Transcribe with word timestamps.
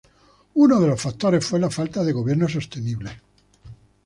Uno 0.55 0.79
de 0.81 0.87
los 0.87 0.99
factores 0.99 1.45
fue 1.45 1.59
la 1.59 1.69
falta 1.69 2.03
del 2.03 2.15
gobierno 2.15 2.49
sostenible. 2.49 3.19